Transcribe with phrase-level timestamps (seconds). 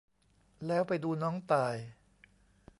[0.67, 1.75] แล้วไปดูน้องต่าย